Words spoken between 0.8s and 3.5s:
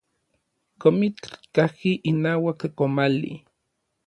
Komitl kajki inauak komali.